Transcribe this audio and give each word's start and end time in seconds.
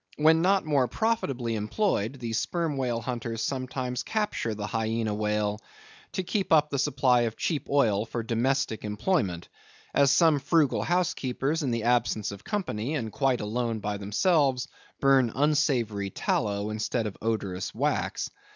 When 0.17 0.41
not 0.41 0.65
more 0.65 0.87
profitably 0.87 1.53
employed, 1.53 2.19
the 2.19 2.33
sperm 2.33 2.75
whale 2.75 3.01
hunters 3.01 3.39
sometimes 3.43 4.01
capture 4.01 4.55
the 4.55 4.65
Hyena 4.65 5.13
whale, 5.13 5.59
to 6.13 6.23
keep 6.23 6.51
up 6.51 6.71
the 6.71 6.79
supply 6.79 7.21
of 7.29 7.37
cheap 7.37 7.69
oil 7.69 8.07
for 8.07 8.23
domestic 8.23 8.83
employment—as 8.83 10.09
some 10.09 10.39
frugal 10.39 10.81
housekeepers, 10.81 11.61
in 11.61 11.69
the 11.69 11.83
absence 11.83 12.31
of 12.31 12.43
company, 12.43 12.95
and 12.95 13.11
quite 13.11 13.41
alone 13.41 13.77
by 13.77 13.97
themselves, 13.97 14.67
burn 14.99 15.31
unsavory 15.35 16.09
tallow 16.09 16.71
instead 16.71 17.05
of 17.05 17.15
odorous 17.21 17.75
wax. 17.75 18.31